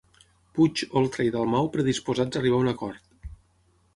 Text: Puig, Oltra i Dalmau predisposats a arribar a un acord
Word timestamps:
Puig, 0.59 0.79
Oltra 1.01 1.25
i 1.27 1.33
Dalmau 1.35 1.69
predisposats 1.77 2.39
a 2.39 2.43
arribar 2.45 2.61
a 2.61 2.65
un 2.67 2.73
acord 2.75 3.31